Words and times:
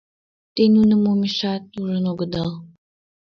Те 0.55 0.63
нуным 0.75 1.01
омешат 1.11 1.63
ужын 1.79 2.05
огыдал... 2.11 2.51